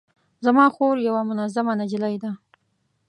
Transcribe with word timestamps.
زما 0.45 0.65
خور 0.75 0.95
یوه 1.07 1.21
منظمه 1.29 1.73
نجلۍ 1.81 2.15
ده 2.23 2.31